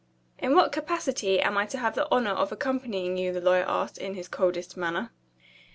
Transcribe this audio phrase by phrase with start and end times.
[0.39, 3.99] "In what capacity am I to have the honor of accompanying you?" the lawyer asked,
[3.99, 5.11] in his coldest manner.